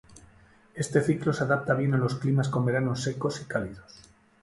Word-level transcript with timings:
Este 0.73 0.99
ciclo 1.01 1.31
se 1.31 1.43
adapta 1.43 1.75
bien 1.75 1.93
a 1.93 1.97
los 1.99 2.15
climas 2.15 2.49
con 2.49 2.65
veranos 2.65 3.03
secos 3.03 3.39
y 3.39 3.45
cálidos. 3.45 4.01